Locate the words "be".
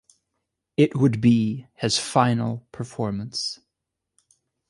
1.21-1.67